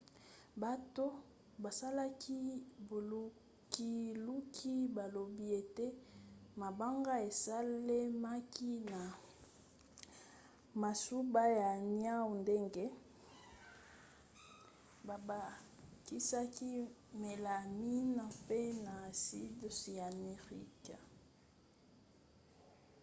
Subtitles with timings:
[0.61, 1.05] bato
[1.63, 2.39] basalaki
[2.89, 5.87] bolukiluki balobi ete
[6.61, 9.01] mabanga esalemaki na
[10.81, 12.85] masuba ya niau ndenge
[15.07, 16.73] babakisaki
[17.21, 20.95] melamine mpe na aside cyanuricque